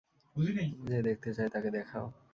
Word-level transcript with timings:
যে 0.85 0.97
দেখতে 1.01 1.29
চায় 1.33 1.49
তাকে 1.49 1.69
দেখাও! 1.71 2.07